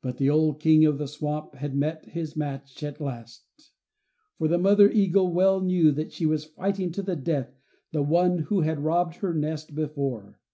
[0.00, 3.44] But the old King of the swamp had met his match at last,
[4.38, 7.52] for the mother eagle well knew that she was fighting to the death
[7.92, 10.40] the one who had robbed her nest before.